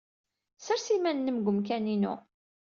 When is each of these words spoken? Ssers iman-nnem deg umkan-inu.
Ssers 0.57 0.87
iman-nnem 0.95 1.37
deg 1.39 1.49
umkan-inu. 1.51 2.13